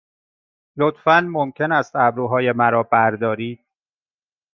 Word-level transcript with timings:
لطفاً 0.77 1.21
ممکن 1.31 1.71
است 1.71 1.95
ابروهای 1.95 2.51
مرا 2.51 2.83
بردارید؟ 2.83 3.65